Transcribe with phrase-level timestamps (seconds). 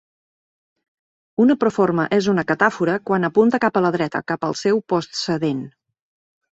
[1.45, 5.65] Una proforma és una catàfora quan apunta cap a la dreta, cap al seu postcedent.